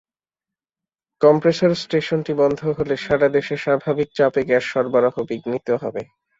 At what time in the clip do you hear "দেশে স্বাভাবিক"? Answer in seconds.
3.37-4.09